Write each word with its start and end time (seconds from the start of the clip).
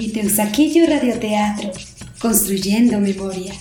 Mi 0.00 0.08
Teusaquillo 0.08 0.86
Radioteatro, 0.86 1.72
construyendo 2.18 2.98
memoria. 2.98 3.52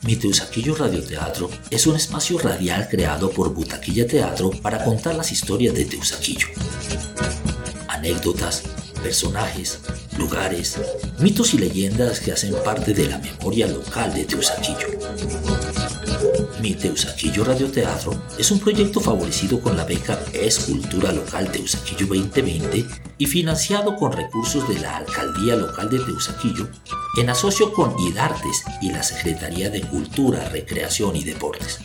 Mi 0.00 0.16
Teusaquillo 0.16 0.74
Radioteatro 0.74 1.50
es 1.68 1.86
un 1.86 1.96
espacio 1.96 2.38
radial 2.38 2.88
creado 2.88 3.30
por 3.30 3.52
Butaquilla 3.52 4.06
Teatro 4.06 4.50
para 4.62 4.82
contar 4.82 5.16
las 5.16 5.30
historias 5.32 5.74
de 5.74 5.84
Teusaquillo. 5.84 6.46
Anécdotas, 7.88 8.62
personajes, 9.02 9.78
lugares, 10.16 10.78
mitos 11.18 11.52
y 11.52 11.58
leyendas 11.58 12.20
que 12.20 12.32
hacen 12.32 12.54
parte 12.64 12.94
de 12.94 13.06
la 13.06 13.18
memoria 13.18 13.66
local 13.66 14.14
de 14.14 14.24
Teusaquillo. 14.24 14.97
Teusaquillo 16.74 17.44
Radioteatro 17.44 18.12
es 18.38 18.50
un 18.50 18.60
proyecto 18.60 19.00
favorecido 19.00 19.60
con 19.60 19.76
la 19.76 19.84
beca 19.84 20.18
Escultura 20.32 21.12
Local 21.12 21.50
Teusaquillo 21.50 22.06
2020 22.06 22.84
y 23.18 23.26
financiado 23.26 23.96
con 23.96 24.12
recursos 24.12 24.68
de 24.68 24.78
la 24.80 24.96
Alcaldía 24.96 25.56
Local 25.56 25.90
de 25.90 25.98
Teusaquillo 25.98 26.68
en 27.16 27.30
asocio 27.30 27.72
con 27.72 27.98
IDARTES 27.98 28.64
y 28.82 28.90
la 28.90 29.02
Secretaría 29.02 29.70
de 29.70 29.80
Cultura, 29.82 30.48
Recreación 30.48 31.16
y 31.16 31.24
Deportes. 31.24 31.80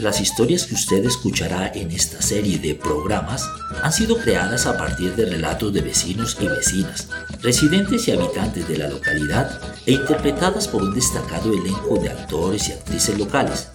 Las 0.00 0.18
historias 0.22 0.64
que 0.64 0.74
usted 0.74 1.04
escuchará 1.04 1.70
en 1.74 1.90
esta 1.90 2.22
serie 2.22 2.58
de 2.58 2.74
programas 2.74 3.46
han 3.82 3.92
sido 3.92 4.16
creadas 4.16 4.64
a 4.64 4.78
partir 4.78 5.14
de 5.14 5.26
relatos 5.26 5.74
de 5.74 5.82
vecinos 5.82 6.38
y 6.40 6.48
vecinas, 6.48 7.08
residentes 7.42 8.08
y 8.08 8.12
habitantes 8.12 8.66
de 8.66 8.78
la 8.78 8.88
localidad 8.88 9.60
e 9.84 9.92
interpretadas 9.92 10.68
por 10.68 10.82
un 10.82 10.94
destacado 10.94 11.52
elenco 11.52 11.98
de 11.98 12.08
actores 12.08 12.70
y 12.70 12.72
actrices 12.72 13.18
locales, 13.18 13.68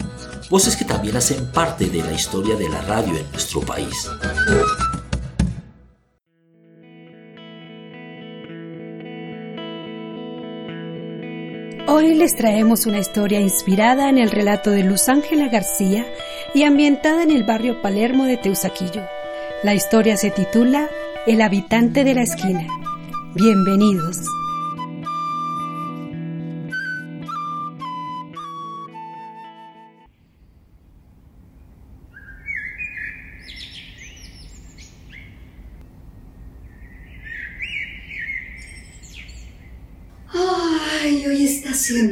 voces 0.49 0.75
que 0.75 0.85
también 0.85 1.15
hacen 1.15 1.45
parte 1.51 1.85
de 1.85 2.01
la 2.01 2.13
historia 2.13 2.55
de 2.55 2.69
la 2.69 2.81
radio 2.81 3.15
en 3.15 3.31
nuestro 3.31 3.61
país. 3.61 4.09
Hoy 11.97 12.13
les 12.13 12.35
traemos 12.35 12.87
una 12.87 12.99
historia 12.99 13.39
inspirada 13.39 14.09
en 14.09 14.17
el 14.17 14.29
relato 14.29 14.69
de 14.69 14.83
Luz 14.83 15.07
Ángela 15.07 15.47
García 15.47 16.05
y 16.53 16.63
ambientada 16.63 17.23
en 17.23 17.31
el 17.31 17.45
barrio 17.45 17.81
Palermo 17.81 18.25
de 18.25 18.35
Teusaquillo. 18.35 19.01
La 19.63 19.75
historia 19.75 20.17
se 20.17 20.29
titula 20.29 20.89
El 21.25 21.39
habitante 21.39 22.03
de 22.03 22.13
la 22.13 22.23
esquina. 22.23 22.67
Bienvenidos. 23.33 24.17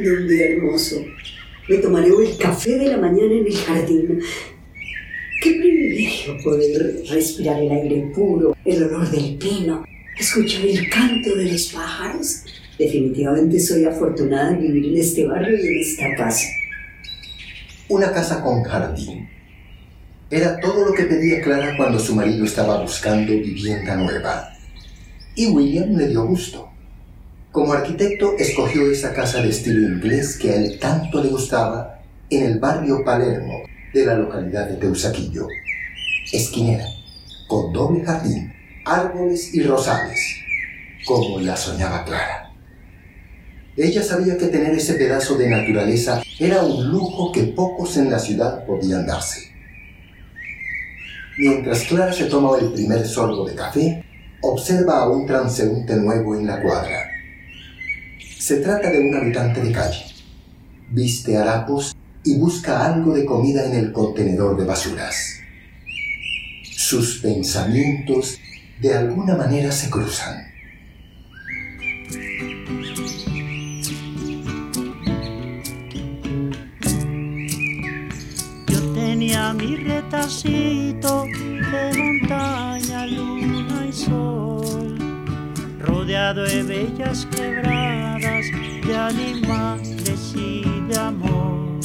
Siendo 0.04 0.22
un 0.22 0.28
día 0.28 0.48
hermoso. 0.48 1.04
Me 1.68 1.76
tomaré 1.78 2.08
el 2.08 2.36
café 2.38 2.78
de 2.78 2.88
la 2.88 2.98
mañana 2.98 3.32
en 3.32 3.46
el 3.46 3.56
jardín. 3.56 4.20
Qué 5.42 5.50
privilegio 5.50 6.36
poder 6.42 7.02
respirar 7.08 7.62
el 7.62 7.70
aire 7.70 8.10
puro, 8.14 8.56
el 8.64 8.84
olor 8.84 9.10
del 9.10 9.36
pino, 9.36 9.84
escuchar 10.18 10.64
el 10.64 10.88
canto 10.90 11.34
de 11.34 11.52
los 11.52 11.66
pájaros. 11.72 12.44
Definitivamente 12.78 13.58
soy 13.60 13.84
afortunada 13.84 14.52
de 14.52 14.58
vivir 14.58 14.92
en 14.92 15.00
este 15.00 15.26
barrio 15.26 15.56
y 15.56 15.66
en 15.66 15.80
esta 15.80 16.14
casa. 16.16 16.46
Una 17.88 18.12
casa 18.12 18.42
con 18.42 18.62
jardín. 18.62 19.28
Era 20.30 20.58
todo 20.58 20.86
lo 20.86 20.94
que 20.94 21.04
pedía 21.04 21.40
Clara 21.42 21.76
cuando 21.76 21.98
su 21.98 22.14
marido 22.14 22.44
estaba 22.44 22.80
buscando 22.80 23.32
vivienda 23.32 23.96
nueva. 23.96 24.50
Y 25.36 25.46
William 25.46 25.96
le 25.96 26.08
dio 26.08 26.26
gusto. 26.26 26.73
Como 27.54 27.72
arquitecto 27.72 28.34
escogió 28.36 28.90
esa 28.90 29.12
casa 29.12 29.40
de 29.40 29.50
estilo 29.50 29.86
inglés 29.86 30.36
que 30.36 30.50
a 30.50 30.56
él 30.56 30.76
tanto 30.80 31.22
le 31.22 31.28
gustaba 31.28 32.00
en 32.28 32.46
el 32.46 32.58
barrio 32.58 33.04
Palermo 33.04 33.62
de 33.92 34.04
la 34.04 34.16
localidad 34.16 34.68
de 34.68 34.74
Teusaquillo. 34.74 35.46
Esquinera, 36.32 36.84
con 37.46 37.72
doble 37.72 38.04
jardín, 38.04 38.52
árboles 38.84 39.54
y 39.54 39.62
rosales, 39.62 40.18
como 41.06 41.38
la 41.38 41.56
soñaba 41.56 42.04
Clara. 42.04 42.50
Ella 43.76 44.02
sabía 44.02 44.36
que 44.36 44.48
tener 44.48 44.74
ese 44.74 44.94
pedazo 44.94 45.36
de 45.36 45.48
naturaleza 45.48 46.24
era 46.40 46.60
un 46.60 46.88
lujo 46.88 47.30
que 47.30 47.44
pocos 47.44 47.96
en 47.96 48.10
la 48.10 48.18
ciudad 48.18 48.66
podían 48.66 49.06
darse. 49.06 49.52
Mientras 51.38 51.84
Clara 51.84 52.12
se 52.12 52.24
toma 52.24 52.58
el 52.58 52.72
primer 52.72 53.06
sorbo 53.06 53.48
de 53.48 53.54
café, 53.54 54.04
observa 54.42 55.02
a 55.02 55.08
un 55.08 55.24
transeúnte 55.24 55.94
nuevo 55.94 56.34
en 56.34 56.48
la 56.48 56.60
cuadra. 56.60 57.13
Se 58.44 58.56
trata 58.56 58.90
de 58.90 59.00
un 59.00 59.14
habitante 59.14 59.62
de 59.62 59.72
calle. 59.72 60.04
Viste 60.90 61.34
harapos 61.34 61.96
y 62.22 62.36
busca 62.36 62.84
algo 62.84 63.14
de 63.14 63.24
comida 63.24 63.64
en 63.64 63.74
el 63.74 63.90
contenedor 63.90 64.58
de 64.58 64.66
basuras. 64.66 65.40
Sus 66.62 67.20
pensamientos 67.20 68.38
de 68.82 68.94
alguna 68.94 69.34
manera 69.34 69.72
se 69.72 69.88
cruzan. 69.88 70.44
Yo 78.66 78.92
tenía 78.92 79.54
mi 79.54 79.76
retacito 79.76 81.24
de 81.24 81.98
montaña, 81.98 83.06
luna 83.06 83.86
y 83.88 83.92
sol, 83.94 84.63
rodeado 86.04 86.44
de 86.44 86.62
bellas 86.62 87.26
quebradas, 87.34 88.44
de 88.86 88.94
animales 88.94 90.34
y 90.36 90.62
de 90.86 90.98
amor. 90.98 91.82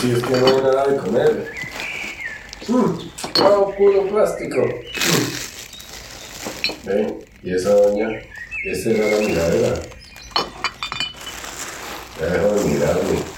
Sí 0.00 0.10
es 0.10 0.22
que 0.24 0.36
no 0.36 0.46
hay 0.46 0.62
nada 0.62 0.86
de 0.88 0.96
comer. 0.96 1.52
Mmm, 2.68 3.15
wow, 3.38 3.74
puro 3.74 4.06
plástico. 4.08 4.62
Ven, 6.84 7.18
y 7.42 7.54
esa 7.54 7.70
doña, 7.70 8.08
esa 8.64 8.90
era 8.90 9.10
la 9.10 9.26
miradera. 9.26 9.74
Ya 12.20 12.26
dejó 12.26 12.54
de 12.54 12.64
mirarme. 12.64 13.36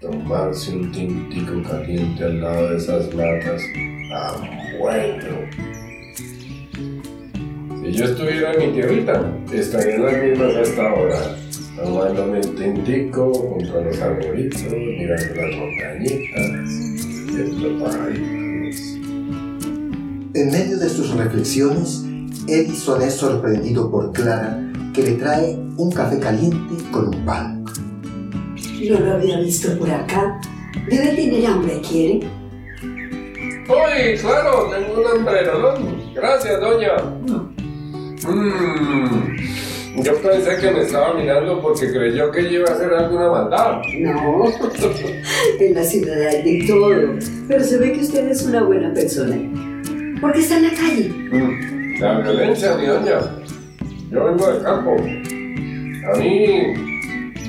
Tomarse 0.00 0.72
un 0.72 0.90
tintico 0.92 1.62
caliente 1.62 2.24
al 2.24 2.40
lado 2.40 2.70
de 2.70 2.76
esas 2.78 3.14
latas. 3.14 3.62
Ah, 4.12 4.36
bueno. 4.78 5.50
Si 7.82 7.92
yo 7.92 8.04
estuviera 8.06 8.52
en 8.54 8.58
mi 8.60 8.72
tierrita, 8.72 9.36
estaría 9.52 9.96
en 9.96 10.04
las 10.04 10.22
mismas 10.22 10.56
hasta 10.56 10.88
ahora 10.88 11.36
tomándome 11.76 12.40
un 12.40 12.54
tintico 12.56 13.32
junto 13.32 13.78
a 13.78 13.82
los 13.82 14.00
arbolitos, 14.00 14.62
mirando 14.62 15.34
las 15.34 15.56
montañitas, 15.56 16.89
En 20.34 20.50
medio 20.50 20.78
de 20.78 20.88
sus 20.88 21.10
reflexiones, 21.14 22.04
Edison 22.46 23.00
es 23.02 23.14
sorprendido 23.14 23.90
por 23.90 24.12
Clara, 24.12 24.60
que 24.94 25.02
le 25.02 25.12
trae 25.12 25.58
un 25.76 25.90
café 25.90 26.18
caliente 26.18 26.74
con 26.90 27.14
un 27.14 27.24
pan. 27.24 27.64
No 27.64 29.00
lo 29.00 29.12
había 29.12 29.40
visto 29.40 29.78
por 29.78 29.90
acá. 29.90 30.40
Debe 30.88 31.14
tener 31.14 31.46
hambre, 31.46 31.80
¿quiere? 31.88 32.20
¡Uy, 32.82 34.18
claro! 34.20 34.68
Tengo 34.70 35.00
un 35.00 35.18
hambrero, 35.18 35.58
¿no? 35.60 35.74
Gracias, 36.14 36.60
doña. 36.60 36.96
Mmm. 38.28 39.69
Yo 39.96 40.14
pensé 40.22 40.56
que 40.60 40.70
me 40.70 40.82
estaba 40.82 41.14
mirando 41.14 41.60
porque 41.60 41.90
creyó 41.92 42.30
que 42.30 42.44
yo 42.44 42.60
iba 42.60 42.70
a 42.70 42.74
hacer 42.74 42.92
alguna 42.94 43.28
maldad. 43.30 43.82
No, 43.98 44.44
en 45.60 45.74
la 45.74 45.82
ciudad 45.82 46.26
hay 46.28 46.42
de 46.60 46.66
todo. 46.66 46.90
Pero 47.48 47.64
se 47.64 47.78
ve 47.78 47.92
que 47.92 48.00
usted 48.00 48.28
es 48.28 48.42
una 48.44 48.62
buena 48.62 48.92
persona. 48.94 49.36
¿Por 50.20 50.32
qué 50.32 50.40
está 50.40 50.56
en 50.58 50.62
la 50.64 50.70
calle? 50.70 51.08
Mm, 51.08 52.00
La 52.00 52.20
violencia, 52.20 52.76
mi 52.76 52.86
doña. 52.86 53.18
Yo 54.10 54.24
vengo 54.24 54.52
del 54.52 54.62
campo. 54.62 54.96
A 56.12 56.18
mí 56.18 56.46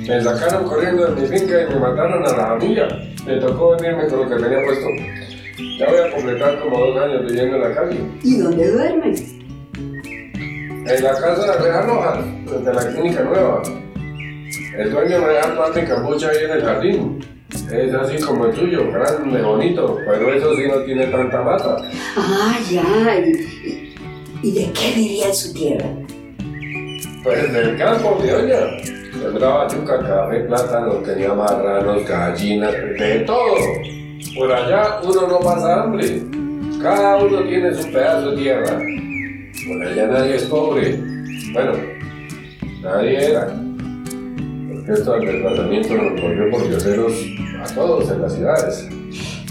me 0.07 0.23
sacaron 0.23 0.67
corriendo 0.67 1.13
de 1.13 1.21
mi 1.21 1.27
finca 1.27 1.61
y 1.61 1.73
me 1.73 1.79
mataron 1.79 2.23
a 2.25 2.38
la 2.38 2.47
familia. 2.47 2.88
Me 3.25 3.35
tocó 3.38 3.75
venirme 3.77 4.07
con 4.07 4.19
lo 4.19 4.29
que 4.29 4.43
tenía 4.43 4.63
puesto. 4.65 4.88
Ya 5.79 5.89
voy 5.89 5.99
a 5.99 6.11
completar 6.15 6.59
como 6.59 6.85
dos 6.88 6.97
años 7.03 7.25
viviendo 7.27 7.55
en 7.57 7.61
la 7.61 7.75
calle. 7.75 7.97
¿Y 8.23 8.38
dónde 8.38 8.71
duerme? 8.71 9.13
En 10.85 11.03
la 11.03 11.11
casa 11.11 11.45
de 11.45 11.57
Real 11.59 11.85
Rojas, 11.87 12.19
desde 12.45 12.73
la 12.73 12.87
clínica 12.87 13.23
nueva. 13.23 13.61
El 14.77 14.91
dueño 14.91 15.17
toda 15.55 15.69
mi 15.69 15.87
cambucha 15.87 16.29
ahí 16.29 16.45
en 16.45 16.51
el 16.51 16.61
jardín. 16.63 17.25
Es 17.71 17.93
así 17.93 18.17
como 18.23 18.45
el 18.45 18.55
tuyo, 18.55 18.91
grande, 18.91 19.41
bonito, 19.41 19.97
pero 20.05 20.33
eso 20.33 20.55
sí 20.55 20.63
no 20.67 20.77
tiene 20.83 21.05
tanta 21.07 21.41
mata. 21.41 21.77
Ah, 22.17 22.57
ya. 22.69 22.83
¿Y, 23.19 23.93
y 24.41 24.51
de 24.53 24.71
qué 24.73 24.93
vivía 24.95 25.27
en 25.27 25.35
su 25.35 25.53
tierra? 25.53 25.85
Pues 27.23 27.53
del 27.53 27.77
campo, 27.77 28.17
mi 28.21 28.29
doña. 28.29 28.59
Sembraba 29.11 29.67
yuca, 29.67 29.99
café, 29.99 30.39
plátano, 30.41 30.93
tenía 30.95 31.33
marranos, 31.33 32.07
gallinas, 32.07 32.73
de 32.73 33.19
todo. 33.27 33.55
Por 34.35 34.51
allá 34.51 34.99
uno 35.03 35.27
no 35.27 35.39
pasa 35.39 35.83
hambre. 35.83 36.23
Cada 36.81 37.17
uno 37.17 37.43
tiene 37.43 37.73
su 37.75 37.91
pedazo 37.91 38.31
de 38.31 38.37
tierra. 38.37 38.79
Por 39.67 39.85
allá 39.85 40.07
nadie 40.07 40.35
es 40.35 40.43
pobre. 40.43 40.97
Bueno, 41.53 41.73
nadie 42.81 43.31
era. 43.31 43.47
Porque 43.47 44.91
esto 44.93 45.13
del 45.13 45.25
desplazamiento 45.25 45.95
nos 45.95 46.21
volvió 46.21 46.49
por 46.49 46.67
dioseros 46.67 47.13
a 47.61 47.75
todos 47.75 48.09
en 48.09 48.21
las 48.21 48.33
ciudades. 48.33 48.87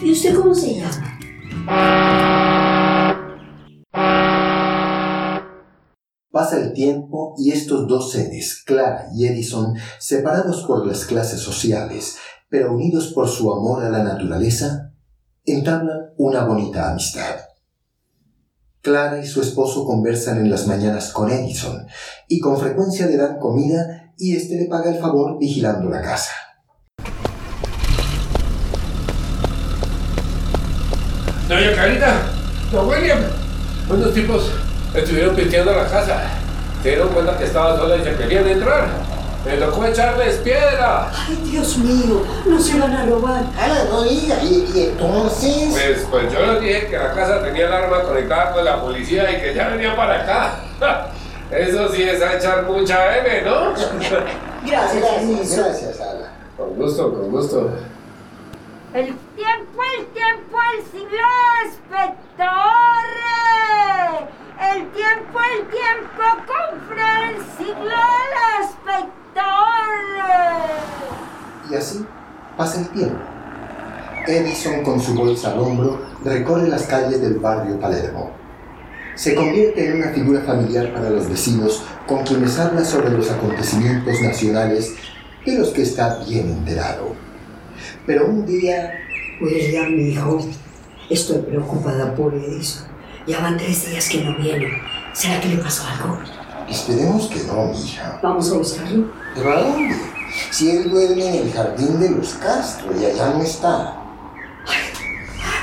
¿Y 0.03 0.13
usted 0.13 0.35
cómo 0.35 0.55
se 0.55 0.75
llama? 0.75 1.19
Pasa 6.33 6.61
el 6.61 6.73
tiempo 6.73 7.35
y 7.39 7.53
estos 7.53 7.87
dos 7.87 8.13
seres, 8.13 8.63
Clara 8.65 9.09
y 9.15 9.27
Edison, 9.27 9.75
separados 9.99 10.65
por 10.65 10.87
las 10.87 11.05
clases 11.05 11.41
sociales, 11.41 12.17
pero 12.49 12.73
unidos 12.73 13.13
por 13.13 13.29
su 13.29 13.53
amor 13.53 13.85
a 13.85 13.91
la 13.91 14.03
naturaleza, 14.03 14.93
entablan 15.45 16.15
una 16.17 16.45
bonita 16.45 16.91
amistad. 16.91 17.50
Clara 18.83 19.21
y 19.23 19.27
su 19.27 19.43
esposo 19.43 19.85
conversan 19.85 20.39
en 20.39 20.51
las 20.51 20.67
mañanas 20.67 21.13
con 21.13 21.31
Edison 21.31 21.87
y 22.29 22.41
con 22.41 22.59
frecuencia 22.59 23.05
le 23.07 23.19
dan 23.19 23.39
comida 23.39 24.15
y 24.17 24.35
éste 24.35 24.57
le 24.57 24.67
paga 24.67 24.91
el 24.91 24.99
favor 24.99 25.39
vigilando 25.39 25.91
la 25.91 26.01
casa. 26.01 26.33
Doña 31.47 31.75
Carita, 31.75 32.23
don 32.73 32.89
William, 32.89 33.19
unos 33.91 34.15
tipos 34.15 34.51
estuvieron 34.95 35.37
piteando 35.37 35.75
la 35.75 35.87
casa. 35.87 36.23
Se 36.83 36.89
dieron 36.89 37.11
cuenta 37.11 37.37
que 37.37 37.45
estaba 37.45 37.77
sola 37.77 37.97
y 37.97 38.05
se 38.05 38.17
querían 38.17 38.49
entrar. 38.49 38.89
Me 39.45 39.57
tocó 39.57 39.85
echarles 39.87 40.37
piedra. 40.39 41.11
Ay, 41.15 41.37
Dios 41.51 41.79
mío, 41.79 42.23
no 42.47 42.61
se 42.61 42.79
van 42.79 42.93
a 42.93 43.07
robar. 43.07 43.43
Ah, 43.59 43.85
no 43.91 44.03
diga, 44.03 44.37
y, 44.43 44.71
y 44.75 44.83
entonces... 44.91 45.69
Pues, 45.71 46.07
pues 46.11 46.33
yo 46.33 46.41
les 46.53 46.61
dije 46.61 46.87
que 46.89 46.99
la 46.99 47.13
casa 47.15 47.43
tenía 47.43 47.67
el 47.67 47.73
arma 47.73 48.03
conectada 48.03 48.53
con 48.53 48.65
la 48.65 48.81
policía 48.83 49.31
y 49.31 49.41
que 49.41 49.55
ya 49.55 49.69
venía 49.69 49.97
para 49.97 50.23
acá. 50.23 50.61
Eso 51.51 51.89
sí 51.93 52.03
es 52.03 52.23
a 52.23 52.37
echar 52.37 52.65
mucha 52.65 53.19
M, 53.19 53.43
¿no? 53.43 53.73
Gracias, 54.67 55.05
permiso. 55.05 55.63
gracias, 55.65 56.01
Ala. 56.01 56.33
Con 56.57 56.75
gusto, 56.77 57.13
con 57.13 57.31
gusto. 57.31 57.71
El 58.93 59.07
tiempo, 59.37 59.83
el 59.99 60.07
tiempo, 60.09 60.59
el 60.77 60.85
siglo, 60.93 61.27
inspector. 61.65 62.47
El 64.61 64.87
tiempo, 64.91 65.39
el 65.55 65.67
tiempo, 65.69 66.23
compra 66.47 67.31
el 67.31 67.37
siglo, 67.57 68.01
el 68.21 68.65
inspector. 68.65 69.21
Y 71.71 71.75
así 71.75 72.07
pasa 72.61 72.81
el 72.81 72.89
tiempo. 72.89 73.17
Edison, 74.27 74.83
con 74.83 75.01
su 75.01 75.15
bolsa 75.15 75.53
al 75.53 75.61
hombro, 75.61 75.99
recorre 76.23 76.69
las 76.69 76.83
calles 76.83 77.19
del 77.23 77.39
barrio 77.39 77.81
Palermo. 77.81 78.33
Se 79.15 79.35
convierte 79.35 79.89
en 79.89 79.97
una 79.97 80.11
figura 80.11 80.43
familiar 80.43 80.93
para 80.93 81.09
los 81.09 81.27
vecinos 81.27 81.83
con 82.07 82.23
quienes 82.23 82.59
habla 82.59 82.85
sobre 82.85 83.13
los 83.13 83.31
acontecimientos 83.31 84.21
nacionales 84.21 84.95
de 85.47 85.59
los 85.59 85.71
que 85.71 85.81
está 85.81 86.23
bien 86.29 86.51
enterado. 86.51 87.15
Pero 88.05 88.27
un 88.27 88.45
día, 88.45 88.93
William, 89.41 89.97
mi 89.97 90.11
hijo, 90.11 90.47
estoy 91.09 91.39
preocupada 91.39 92.15
por 92.15 92.35
Edison. 92.35 92.89
Ya 93.27 93.41
van 93.41 93.57
tres 93.57 93.89
días 93.89 94.07
que 94.07 94.23
no 94.23 94.37
viene. 94.37 94.69
¿Será 95.15 95.41
que 95.41 95.49
le 95.49 95.57
pasó 95.57 95.85
algo? 95.87 96.19
esperemos 96.69 97.27
que 97.27 97.43
no, 97.45 97.67
mija. 97.73 98.21
Vamos 98.23 98.53
a 98.53 98.59
buscarlo. 98.59 99.11
¿Pero 99.35 99.51
a 99.51 99.61
dónde? 99.61 100.10
Si 100.51 100.71
él 100.71 100.91
duerme 100.91 101.27
en 101.29 101.47
el 101.47 101.53
jardín 101.53 102.01
de 102.01 102.11
los 102.11 102.35
Castro 102.35 102.89
y 103.01 103.05
allá 103.05 103.31
no 103.31 103.43
está. 103.43 103.97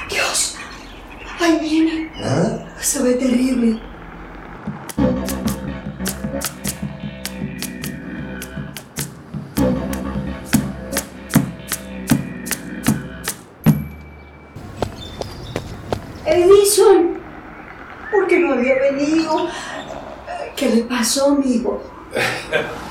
Dios, 0.09 0.55
ahí 1.39 1.59
viene. 1.59 2.11
¿Ah? 2.23 2.67
Se 2.79 3.03
ve 3.03 3.13
terrible. 3.13 3.79
Edison, 16.25 17.19
¿por 18.11 18.27
qué 18.27 18.39
no 18.39 18.53
había 18.53 18.75
venido? 18.75 19.47
¿Qué 20.55 20.69
le 20.69 20.83
pasó, 20.83 21.27
amigo? 21.27 21.81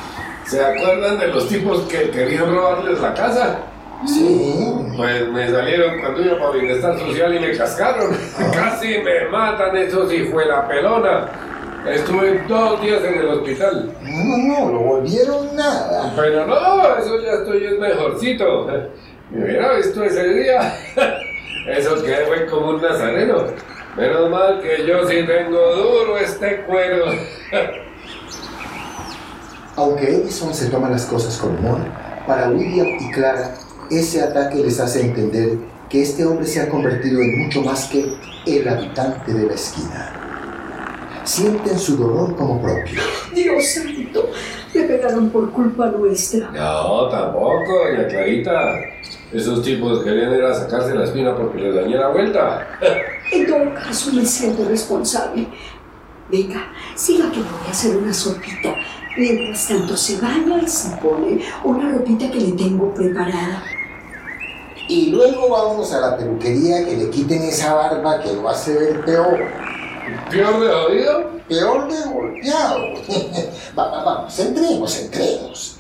¿Se 0.47 0.65
acuerdan 0.65 1.19
de 1.19 1.27
los 1.29 1.49
tipos 1.49 1.81
que 1.89 2.11
querían 2.11 2.55
robarles 2.55 3.01
la 3.01 3.13
casa? 3.15 3.59
Sí. 4.07 4.55
Pues 4.97 5.29
me 5.29 5.51
salieron 5.51 5.99
cuando 6.01 6.23
iba 6.23 6.39
para 6.39 6.51
bienestar 6.53 6.99
social 6.99 7.35
y 7.35 7.41
me 7.41 7.57
cascaron. 7.57 8.17
Casi 8.55 8.99
me 8.99 9.29
matan 9.29 9.77
esos 9.77 10.13
la 10.13 10.69
pelona. 10.69 11.29
Estuve 11.91 12.43
dos 12.47 12.81
días 12.81 13.03
en 13.03 13.19
el 13.21 13.29
hospital. 13.29 13.93
No, 14.03 14.37
no, 14.37 14.71
no, 14.71 14.79
volvieron 14.81 15.57
nada. 15.57 16.13
Pero 16.15 16.47
no, 16.47 16.97
eso 16.97 17.21
ya 17.21 17.33
estoy 17.33 17.65
es 17.65 17.79
mejorcito. 17.79 18.69
Me 19.31 19.45
hubiera 19.45 19.75
visto 19.75 20.05
ese 20.05 20.29
día. 20.29 20.75
Eso 21.69 22.01
que 22.01 22.15
fue 22.29 22.47
como 22.47 22.69
un 22.71 22.81
nazareno. 22.81 23.47
Menos 23.97 24.31
mal 24.31 24.61
que 24.61 24.87
yo 24.87 25.05
sí 25.09 25.25
tengo 25.27 25.75
duro 25.75 26.17
este 26.17 26.61
cuero. 26.63 27.07
Aunque 29.76 30.11
Edison 30.11 30.55
se 30.55 30.70
toma 30.70 30.88
las 30.88 31.05
cosas 31.05 31.37
con 31.37 31.56
humor, 31.58 31.78
para 32.26 32.49
William 32.49 32.87
y 32.99 33.11
Clara, 33.11 33.55
ese 33.90 34.23
ataque 34.23 34.56
les 34.56 34.81
hace 34.81 35.02
entender 35.02 35.58
que 35.90 36.02
este 36.02 36.25
hombre 36.25 36.46
se 36.46 36.62
ha 36.62 36.69
convertido 36.69 37.20
en 37.20 37.44
mucho 37.44 37.62
más 37.62 37.87
que 37.88 38.11
el 38.46 38.67
habitante 38.67 39.34
de 39.34 39.46
la 39.46 39.55
esquina. 39.55 40.12
Sienten 41.25 41.78
su 41.78 41.96
dolor 41.96 42.34
como 42.37 42.62
propio. 42.62 43.00
Dios 43.34 43.67
santo, 43.67 44.31
le 44.73 44.82
pegaron 44.84 45.28
por 45.28 45.50
culpa 45.50 45.87
nuestra. 45.87 46.50
No, 46.52 47.08
tampoco, 47.08 47.85
doña 47.85 48.09
Clarita. 48.09 48.78
Esos 49.33 49.62
tipos 49.62 50.02
querían 50.02 50.33
ir 50.35 50.42
a 50.42 50.54
sacarse 50.54 50.95
la 50.95 51.04
espina 51.04 51.37
porque 51.37 51.59
les 51.59 51.75
dañé 51.75 51.97
la 51.97 52.09
vuelta. 52.09 52.66
En 53.33 53.45
todo 53.45 53.75
caso, 53.75 54.12
me 54.12 54.25
siento 54.25 54.64
responsable. 54.68 55.49
Venga, 56.30 56.73
siga 56.95 57.28
que 57.33 57.38
voy 57.38 57.66
a 57.66 57.71
hacer 57.73 57.97
una 57.97 58.14
sopita. 58.14 58.73
Mientras 59.16 59.66
tanto, 59.68 59.96
se 59.96 60.20
baña 60.20 60.61
y 60.62 60.68
se 60.68 60.90
pone 60.96 61.42
una 61.64 61.90
ropita 61.90 62.30
que 62.30 62.40
le 62.40 62.52
tengo 62.52 62.92
preparada. 62.92 63.64
Y 64.88 65.11
luego 65.11 65.49
vamos 65.49 65.92
a 65.92 66.00
la 66.00 66.16
peluquería 66.16 66.85
que 66.85 66.96
le 66.96 67.11
quiten 67.11 67.42
esa 67.42 67.75
barba 67.75 68.20
que 68.20 68.35
lo 68.35 68.49
hace 68.49 68.75
ver 68.75 69.04
peor. 69.04 69.38
¿Peor 70.30 70.61
de 70.61 70.70
oído? 70.70 71.30
Peor 71.49 71.90
de 71.90 72.11
golpeado. 72.11 72.78
Va, 73.78 73.90
va, 73.90 74.04
vamos, 74.04 74.38
entremos, 74.38 74.99
entremos. 74.99 75.75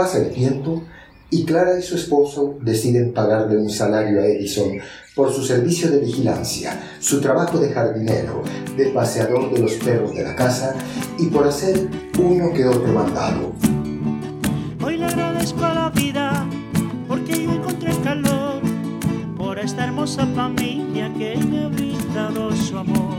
Pasa 0.00 0.16
el 0.16 0.30
tiempo 0.30 0.82
y 1.28 1.44
Clara 1.44 1.78
y 1.78 1.82
su 1.82 1.94
esposo 1.94 2.56
deciden 2.62 3.12
pagarle 3.12 3.58
un 3.58 3.68
salario 3.68 4.22
a 4.22 4.24
Edison 4.24 4.78
por 5.14 5.30
su 5.30 5.44
servicio 5.44 5.90
de 5.90 5.98
vigilancia, 5.98 6.80
su 7.00 7.20
trabajo 7.20 7.58
de 7.58 7.68
jardinero, 7.68 8.42
de 8.78 8.86
paseador 8.86 9.52
de 9.52 9.58
los 9.58 9.74
perros 9.74 10.14
de 10.14 10.22
la 10.22 10.34
casa 10.34 10.74
y 11.18 11.26
por 11.26 11.46
hacer 11.46 11.86
uno 12.18 12.50
que 12.54 12.66
otro 12.66 12.90
mandado. 12.94 13.52
Hoy 14.82 14.96
le 14.96 15.04
agradezco 15.04 15.66
a 15.66 15.74
la 15.74 15.90
vida 15.90 16.48
porque 17.06 17.44
yo 17.44 17.52
encontré 17.52 17.92
calor 18.02 18.62
por 19.36 19.58
esta 19.58 19.84
hermosa 19.84 20.26
familia 20.28 21.12
que 21.18 21.36
me 21.36 21.64
ha 21.64 21.68
brindado 21.68 22.56
su 22.56 22.78
amor. 22.78 23.18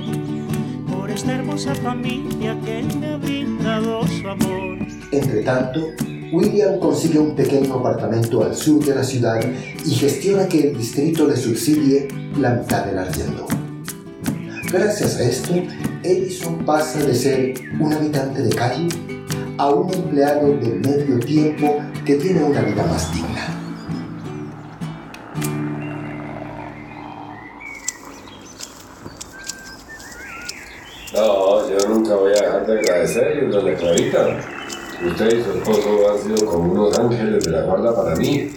Por 0.92 1.12
esta 1.12 1.36
hermosa 1.36 1.76
familia 1.76 2.58
que 2.66 2.82
me 2.98 3.06
ha 3.06 3.18
brindado 3.18 4.02
su 4.08 4.28
amor. 4.28 4.80
Entre 5.12 5.44
tanto, 5.44 5.90
William 6.32 6.80
consigue 6.80 7.20
un 7.20 7.36
pequeño 7.36 7.76
apartamento 7.76 8.44
al 8.44 8.56
sur 8.56 8.84
de 8.86 8.96
la 8.96 9.04
ciudad 9.04 9.42
y 9.86 9.92
gestiona 9.92 10.48
que 10.48 10.70
el 10.70 10.78
distrito 10.78 11.28
le 11.28 11.36
subsidie 11.36 12.08
la 12.40 12.52
mitad 12.52 12.86
del 12.86 13.00
arriendo. 13.00 13.48
Gracias 14.72 15.18
a 15.18 15.24
esto, 15.24 15.54
Edison 16.04 16.66
pasa 16.66 17.00
de 17.00 17.14
ser 17.14 17.54
un 17.78 17.92
habitante 17.92 18.44
de 18.44 18.50
calle 18.56 18.88
a 19.58 19.70
un 19.72 19.94
empleado 19.94 20.48
de 20.58 20.70
medio 20.70 21.20
tiempo 21.20 21.76
que 22.06 22.16
tiene 22.16 22.44
una 22.44 22.62
vida 22.62 22.86
más 22.86 23.14
digna. 23.14 23.58
No, 31.14 31.70
yo 31.70 31.90
nunca 31.90 32.16
voy 32.16 32.32
a 32.32 32.42
dejar 32.42 32.66
de 32.66 32.80
agradecerle, 32.80 33.48
doña 33.50 33.76
Clarita. 33.76 34.61
Usted 35.05 35.39
y 35.39 35.43
su 35.43 35.51
esposo 35.51 36.12
han 36.12 36.20
sido 36.20 36.46
como 36.51 36.72
unos 36.72 36.98
ángeles 37.00 37.43
de 37.43 37.51
la 37.51 37.62
guarda 37.63 37.96
para 37.96 38.15
mí. 38.15 38.51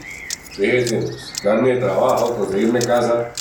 Fíjese, 0.53 1.11
darme 1.43 1.77
trabajo, 1.77 2.37
conseguirme 2.37 2.81
casa, 2.81 3.33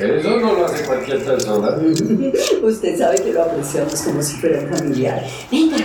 eso 0.00 0.30
no 0.40 0.52
lo 0.54 0.66
hace 0.66 0.84
cualquier 0.84 1.24
persona. 1.24 1.70
Usted 2.62 2.98
sabe 2.98 3.16
que 3.16 3.32
lo 3.32 3.42
apreciamos 3.42 4.00
como 4.02 4.22
si 4.22 4.36
fuera 4.36 4.60
un 4.60 4.68
familiar. 4.76 5.22
Venga, 5.50 5.76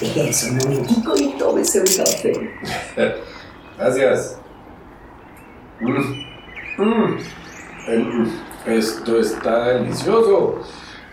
deje 0.00 0.28
eso 0.28 0.46
un 0.50 0.56
momentico 0.58 1.14
y 1.18 1.38
tómese 1.38 1.80
un 1.80 1.86
café. 1.86 2.50
Gracias. 3.78 4.36
Mm. 5.80 6.24
Mm, 6.78 8.28
Esto 8.66 9.20
está 9.20 9.68
delicioso. 9.74 10.60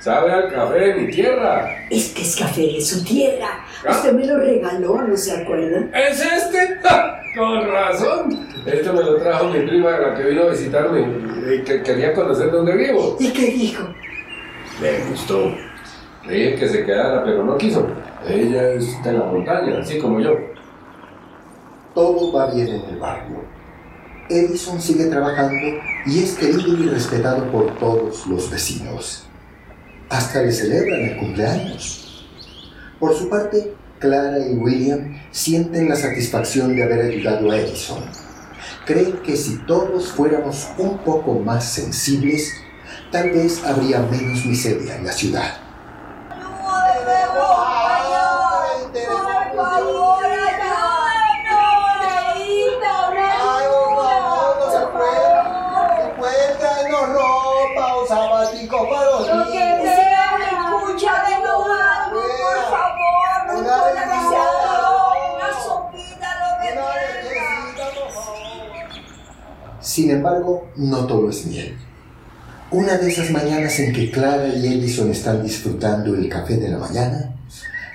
Sabe 0.01 0.31
al 0.31 0.51
café 0.51 0.79
de 0.79 0.95
mi 0.95 1.11
tierra. 1.11 1.85
Es 1.91 2.09
que 2.09 2.23
es 2.23 2.35
café 2.35 2.61
de 2.61 2.81
su 2.81 3.03
tierra. 3.03 3.63
¿Ah? 3.85 3.91
Usted 3.91 4.13
me 4.13 4.25
lo 4.25 4.39
regaló, 4.39 4.99
¿no 4.99 5.15
se 5.15 5.31
acuerda? 5.31 5.87
¿Es 5.95 6.19
este? 6.25 6.79
¡Ja! 6.81 7.21
Con 7.37 7.67
razón. 7.67 8.47
Este 8.65 8.91
me 8.91 9.03
lo 9.03 9.17
trajo 9.17 9.45
mi 9.49 9.59
prima, 9.59 9.91
la 9.91 10.15
que 10.15 10.23
vino 10.23 10.43
a 10.43 10.49
visitarme 10.49 11.05
y 11.53 11.61
que 11.61 11.83
quería 11.83 12.13
conocer 12.13 12.49
dónde 12.49 12.75
vivo. 12.75 13.15
¿Y 13.19 13.29
qué 13.29 13.51
dijo? 13.51 13.83
Le 14.81 15.05
gustó. 15.05 15.55
Le 16.25 16.33
dije 16.33 16.55
que 16.55 16.69
se 16.69 16.83
quedara, 16.83 17.23
pero 17.23 17.43
no 17.43 17.55
quiso. 17.57 17.87
Ella 18.27 18.71
es 18.71 19.03
de 19.03 19.13
la 19.13 19.23
montaña, 19.25 19.79
así 19.81 19.99
como 19.99 20.19
yo. 20.19 20.35
Todo 21.93 22.33
va 22.33 22.51
bien 22.51 22.67
en 22.69 22.85
el 22.89 22.97
barrio. 22.97 23.43
Edison 24.29 24.81
sigue 24.81 25.05
trabajando 25.05 25.79
y 26.07 26.23
es 26.23 26.35
querido 26.35 26.75
y 26.75 26.89
respetado 26.89 27.45
por 27.51 27.75
todos 27.77 28.25
los 28.25 28.49
vecinos. 28.49 29.27
Hasta 30.11 30.41
le 30.41 30.51
celebran 30.51 30.99
el 30.99 31.15
cumpleaños. 31.15 32.27
Por 32.99 33.15
su 33.17 33.29
parte, 33.29 33.73
Clara 33.97 34.39
y 34.39 34.55
William 34.55 35.17
sienten 35.31 35.87
la 35.87 35.95
satisfacción 35.95 36.75
de 36.75 36.83
haber 36.83 37.05
ayudado 37.05 37.49
a 37.49 37.57
Edison. 37.57 38.03
Creen 38.85 39.21
que 39.23 39.37
si 39.37 39.59
todos 39.59 40.11
fuéramos 40.11 40.67
un 40.77 40.97
poco 40.97 41.39
más 41.39 41.63
sensibles, 41.63 42.51
tal 43.09 43.29
vez 43.29 43.63
habría 43.63 43.99
menos 43.99 44.45
miseria 44.45 44.97
en 44.97 45.05
la 45.05 45.13
ciudad. 45.13 45.53
Cuéntanos 56.17 57.09
ropa 57.13 57.95
o 57.95 58.05
zapatico 58.05 58.89
para 58.89 59.05
los 59.05 59.27
Lo 59.27 59.51
que 59.51 59.59
niños. 59.59 59.80
Sin 69.91 70.09
embargo, 70.09 70.71
no 70.77 71.05
todo 71.05 71.29
es 71.29 71.45
miel. 71.47 71.75
Una 72.71 72.97
de 72.97 73.11
esas 73.11 73.29
mañanas 73.29 73.77
en 73.77 73.91
que 73.91 74.09
Clara 74.09 74.47
y 74.47 74.65
Edison 74.67 75.11
están 75.11 75.43
disfrutando 75.43 76.15
el 76.15 76.29
café 76.29 76.55
de 76.55 76.69
la 76.69 76.77
mañana, 76.77 77.35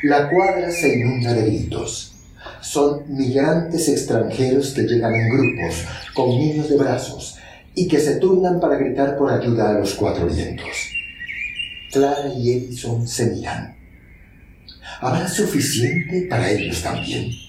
la 0.03 0.29
cuadra 0.29 0.71
se 0.71 0.99
inunda 0.99 1.33
de 1.33 1.47
gritos. 1.47 2.13
Son 2.61 3.03
migrantes 3.09 3.89
extranjeros 3.89 4.75
que 4.75 4.83
llegan 4.83 5.15
en 5.15 5.31
grupos, 5.31 5.87
con 6.13 6.29
niños 6.29 6.69
de 6.69 6.77
brazos, 6.77 7.39
y 7.75 7.89
que 7.89 7.99
se 7.99 8.17
turnan 8.17 8.61
para 8.61 8.77
gritar 8.77 9.17
por 9.17 9.33
ayuda 9.33 9.71
a 9.71 9.79
los 9.79 9.95
cuatro 9.95 10.27
vientos. 10.27 10.91
Clara 11.91 12.31
y 12.37 12.53
Edison 12.53 13.09
se 13.09 13.31
miran. 13.31 13.75
¿Habrá 15.01 15.27
suficiente 15.27 16.27
para 16.29 16.51
ellos 16.51 16.83
también? 16.83 17.46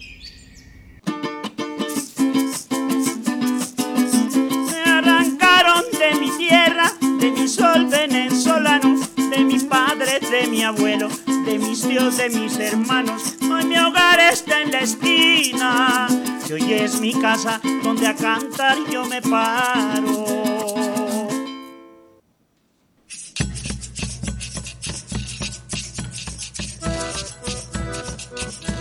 Mi 7.47 7.53
sol 7.53 7.87
venezolano, 7.87 8.99
de 9.15 9.37
mis 9.45 9.63
padres, 9.63 10.19
de 10.29 10.47
mi 10.47 10.63
abuelo, 10.63 11.07
de 11.45 11.57
mis 11.57 11.81
tíos, 11.81 12.17
de 12.17 12.29
mis 12.29 12.59
hermanos. 12.59 13.21
Hoy 13.49 13.63
mi 13.63 13.77
hogar 13.77 14.19
está 14.19 14.61
en 14.63 14.71
la 14.73 14.81
esquina, 14.81 16.07
y 16.49 16.51
hoy 16.51 16.73
es 16.73 16.99
mi 16.99 17.13
casa 17.13 17.61
donde 17.83 18.05
a 18.05 18.15
cantar 18.15 18.75
yo 18.91 19.05
me 19.05 19.21
paro. 19.21 20.25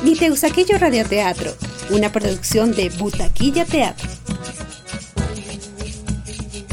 Mi 0.03 0.17
Teusaquillo 0.17 0.77
Radioteatro, 0.77 1.55
una 1.91 2.11
producción 2.11 2.73
de 2.73 2.89
Butaquilla 2.89 3.65
Teatro. 3.65 4.09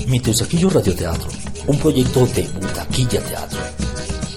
Mi 0.07 0.19
Teusaquillo 0.19 0.71
Radioteatro, 0.71 1.32
un 1.67 1.77
proyecto 1.79 2.25
de 2.27 2.43
Butaquilla 2.59 3.21
Teatro. 3.21 3.59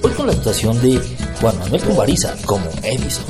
Hoy 0.03 0.13
con 0.13 0.27
la 0.27 0.33
actuación 0.33 0.81
de 0.81 1.01
Juan 1.41 1.59
Manuel 1.59 1.83
Cumbariza 1.83 2.35
como 2.45 2.65
Edison, 2.83 3.25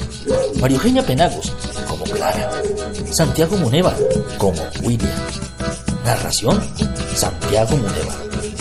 María 0.61 0.76
Eugenia 0.76 1.05
Penagos 1.05 1.53
como 1.88 2.05
Clara, 2.05 2.50
Santiago 3.11 3.57
Muneva 3.57 3.95
como 4.38 4.61
William. 4.83 5.11
Narración, 6.05 6.62
Santiago 7.15 7.76
Muneva. 7.76 8.15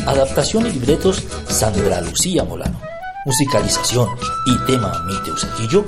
Adaptación 0.08 0.65
y 0.68 0.72
libretos, 0.72 1.24
Sandra 1.48 2.01
Lucía 2.01 2.44
Molano. 2.44 2.80
Musicalización 3.25 4.10
y 4.46 4.65
tema 4.65 5.04
Mi 5.08 5.24
Teusaquillo, 5.24 5.84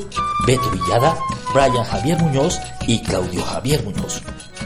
Beto 0.46 0.70
Villada, 0.72 1.18
Brian 1.54 1.84
Javier 1.84 2.20
Muñoz 2.20 2.60
y 2.88 3.02
Claudio 3.04 3.44
Javier 3.44 3.84
Muñoz. 3.84 4.22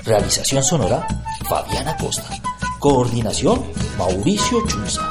Realización 0.06 0.64
sonora, 0.64 1.06
Fabiana 1.48 1.96
Costa. 1.98 2.41
Coordinación, 2.82 3.64
Mauricio 3.96 4.66
Chunza. 4.66 5.08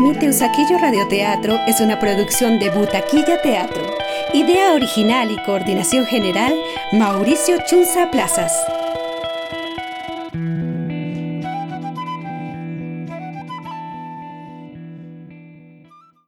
Mi 0.00 0.14
Teusaquillo 0.18 0.78
Radioteatro 0.78 1.58
es 1.66 1.82
una 1.82 2.00
producción 2.00 2.58
de 2.58 2.70
Butaquilla 2.70 3.42
Teatro. 3.42 3.82
Idea 4.32 4.72
original 4.72 5.30
y 5.30 5.36
coordinación 5.44 6.06
general, 6.06 6.54
Mauricio 6.94 7.58
Chunza 7.68 8.10
Plazas. 8.10 8.50